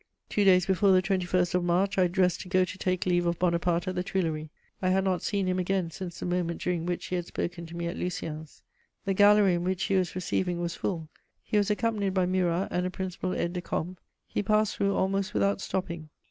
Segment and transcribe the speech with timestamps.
[0.29, 3.37] Two days before the 21st of March, I dressed to go to take leave of
[3.37, 4.47] Bonaparte at the Tuileries;
[4.81, 7.75] I had not seen him again since the moment during which he had spoken to
[7.77, 8.63] me at Lucien's.
[9.05, 11.07] The gallery in which he was receiving was full;
[11.43, 15.35] he was accompanied by Murat and a principal aide de camp; he passed through almost
[15.35, 16.09] without stopping.